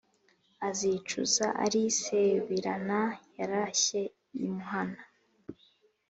azicuza 0.67 1.45
ari 1.63 1.81
sebirana 2.01 3.01
yarashye 3.39 4.01
i 4.43 4.45
muhana 4.51 5.03